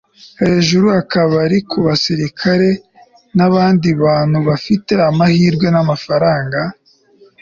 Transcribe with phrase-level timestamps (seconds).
[0.41, 2.69] hejuru akabari kubasirikare
[3.37, 6.59] nabandi bantu bafite amahirwe namafaranga